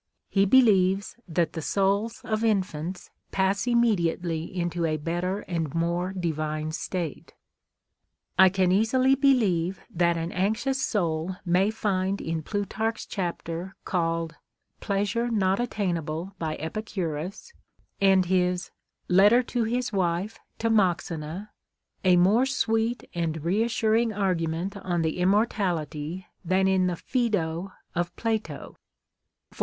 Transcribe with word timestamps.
He 0.29 0.45
believes" 0.47 1.15
that 1.37 1.53
the 1.53 1.61
souls 1.61 2.21
of 2.23 2.43
infants 2.43 3.11
pass 3.31 3.67
immediately 3.67 4.45
into 4.45 4.83
a 4.83 4.97
better 4.97 5.41
and 5.41 5.75
more 5.75 6.11
divine 6.11 6.71
state." 6.71 7.35
I 8.35 8.49
can 8.49 8.71
easily 8.71 9.13
believe 9.13 9.79
that 9.91 10.17
an 10.17 10.31
anxious 10.31 10.83
soul 10.83 11.35
may 11.45 11.69
find 11.69 12.19
in 12.19 12.41
Plutarch's 12.41 13.05
chapter 13.05 13.75
called" 13.85 14.33
Pleasure 14.87 15.29
not 15.29 15.59
attainable 15.59 16.33
by 16.39 16.55
Epicurus," 16.57 17.53
and 18.01 18.25
his" 18.25 18.71
Letter 19.21 19.43
to 19.43 19.65
his 19.65 19.93
Wife 19.93 20.39
Timoxena," 20.57 21.49
a 22.03 22.15
more 22.15 22.47
sweet 22.47 23.07
and 23.13 23.43
reassuring 23.43 24.11
argument 24.11 24.75
on 24.77 25.03
the 25.03 25.19
immortality 25.19 26.25
than 26.43 26.67
in 26.67 26.87
tlie 26.87 26.97
Phaedo 26.97 27.71
of 27.93 28.15
Plato; 28.15 28.73
for 28.73 28.73
XX 28.73 28.79
INTRODUCTIOX. 29.57 29.59